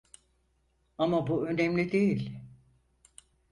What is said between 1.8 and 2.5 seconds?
değil.